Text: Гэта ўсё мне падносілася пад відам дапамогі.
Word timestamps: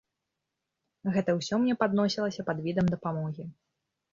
Гэта 1.17 1.35
ўсё 1.39 1.55
мне 1.65 1.73
падносілася 1.81 2.41
пад 2.49 2.57
відам 2.69 2.85
дапамогі. 2.97 3.43